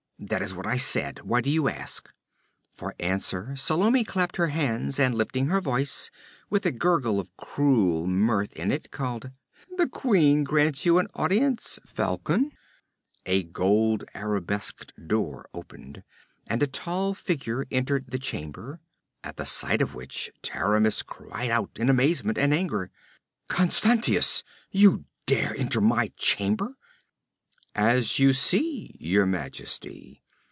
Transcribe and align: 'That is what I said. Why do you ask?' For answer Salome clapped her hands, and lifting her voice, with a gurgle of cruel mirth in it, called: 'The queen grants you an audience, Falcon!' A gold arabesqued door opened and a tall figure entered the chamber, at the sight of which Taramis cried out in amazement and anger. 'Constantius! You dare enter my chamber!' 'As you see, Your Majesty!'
'That 0.23 0.43
is 0.43 0.53
what 0.53 0.67
I 0.67 0.77
said. 0.77 1.21
Why 1.23 1.41
do 1.41 1.49
you 1.49 1.67
ask?' 1.67 2.13
For 2.75 2.93
answer 2.99 3.55
Salome 3.55 4.03
clapped 4.03 4.37
her 4.37 4.49
hands, 4.49 4.99
and 4.99 5.15
lifting 5.15 5.47
her 5.47 5.59
voice, 5.59 6.11
with 6.47 6.63
a 6.67 6.71
gurgle 6.71 7.19
of 7.19 7.35
cruel 7.37 8.05
mirth 8.05 8.53
in 8.55 8.71
it, 8.71 8.91
called: 8.91 9.31
'The 9.77 9.87
queen 9.89 10.43
grants 10.43 10.85
you 10.85 10.99
an 10.99 11.07
audience, 11.15 11.79
Falcon!' 11.87 12.51
A 13.25 13.41
gold 13.45 14.03
arabesqued 14.13 14.93
door 15.07 15.49
opened 15.55 16.03
and 16.45 16.61
a 16.61 16.67
tall 16.67 17.15
figure 17.15 17.65
entered 17.71 18.11
the 18.11 18.19
chamber, 18.19 18.79
at 19.23 19.37
the 19.37 19.45
sight 19.47 19.81
of 19.81 19.95
which 19.95 20.29
Taramis 20.43 21.01
cried 21.01 21.49
out 21.49 21.71
in 21.77 21.89
amazement 21.89 22.37
and 22.37 22.53
anger. 22.53 22.91
'Constantius! 23.47 24.43
You 24.69 25.05
dare 25.25 25.57
enter 25.57 25.81
my 25.81 26.09
chamber!' 26.15 26.77
'As 27.73 28.19
you 28.19 28.33
see, 28.33 28.97
Your 28.99 29.25
Majesty!' 29.25 30.17